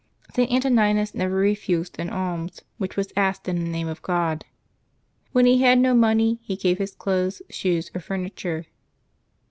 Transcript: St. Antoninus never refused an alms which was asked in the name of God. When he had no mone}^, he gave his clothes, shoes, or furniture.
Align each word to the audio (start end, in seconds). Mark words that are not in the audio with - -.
St. 0.33 0.51
Antoninus 0.51 1.13
never 1.13 1.35
refused 1.35 1.99
an 1.99 2.09
alms 2.09 2.63
which 2.79 2.97
was 2.97 3.13
asked 3.15 3.47
in 3.47 3.57
the 3.59 3.69
name 3.69 3.87
of 3.87 4.01
God. 4.01 4.45
When 5.31 5.45
he 5.45 5.61
had 5.61 5.77
no 5.77 5.93
mone}^, 5.93 6.39
he 6.41 6.55
gave 6.55 6.79
his 6.79 6.95
clothes, 6.95 7.43
shoes, 7.51 7.91
or 7.93 8.01
furniture. 8.01 8.65